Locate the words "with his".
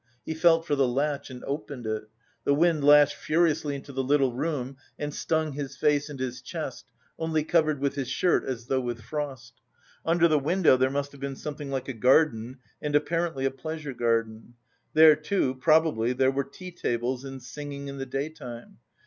7.79-8.09